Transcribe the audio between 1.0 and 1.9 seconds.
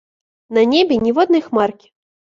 ніводнай хмаркі.